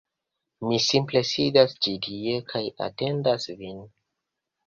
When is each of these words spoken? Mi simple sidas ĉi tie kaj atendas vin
Mi 0.69 0.77
simple 0.85 1.21
sidas 1.31 1.75
ĉi 1.87 1.93
tie 2.07 2.33
kaj 2.53 2.63
atendas 2.87 3.47
vin 3.63 3.77